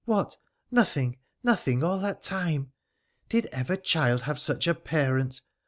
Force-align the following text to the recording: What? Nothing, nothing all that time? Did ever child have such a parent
What? 0.05 0.35
Nothing, 0.71 1.19
nothing 1.43 1.83
all 1.83 1.99
that 1.99 2.23
time? 2.23 2.71
Did 3.29 3.45
ever 3.51 3.77
child 3.77 4.23
have 4.23 4.39
such 4.39 4.65
a 4.65 4.73
parent 4.73 5.41